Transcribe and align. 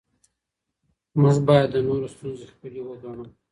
موږ 1.21 1.37
باید 1.47 1.67
د 1.71 1.75
نورو 1.87 2.07
ستونزې 2.13 2.45
خپلې 2.53 2.79
وګڼو 2.87 3.25